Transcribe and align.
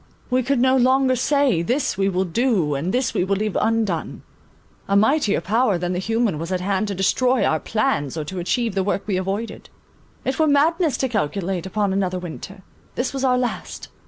We 0.31 0.41
could 0.41 0.57
no 0.59 0.75
longer 0.77 1.15
say, 1.15 1.61
This 1.61 1.95
we 1.95 2.09
will 2.09 2.25
do, 2.25 2.73
and 2.73 2.91
this 2.91 3.13
we 3.13 3.23
will 3.23 3.35
leave 3.35 3.55
undone. 3.55 4.23
A 4.87 4.95
mightier 4.95 5.41
power 5.41 5.77
than 5.77 5.93
the 5.93 5.99
human 5.99 6.39
was 6.39 6.51
at 6.51 6.59
hand 6.59 6.87
to 6.87 6.95
destroy 6.95 7.43
our 7.45 7.59
plans 7.59 8.17
or 8.17 8.23
to 8.25 8.39
achieve 8.39 8.73
the 8.73 8.83
work 8.83 9.03
we 9.05 9.17
avoided. 9.17 9.69
It 10.25 10.39
were 10.39 10.47
madness 10.47 10.97
to 10.97 11.07
calculate 11.07 11.67
upon 11.67 11.93
another 11.93 12.17
winter. 12.17 12.63
This 12.95 13.13
was 13.13 13.23
our 13.23 13.37
last. 13.37 13.89